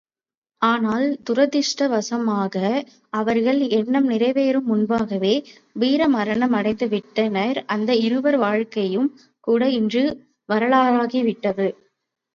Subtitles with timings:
[0.61, 2.55] ஆனால் துரதிஷ்ட வசமாக,
[3.13, 5.33] அவர்கள் எண்ணம் நிறைவேறுமுன்பாகவே,
[5.79, 9.09] வீரமரணமடைந்துவிட்டனர் அந்த இருவர் வாழ்க்கையும்
[9.47, 10.05] கூட இன்று
[10.49, 11.69] வரலாறுகிவிட்டது.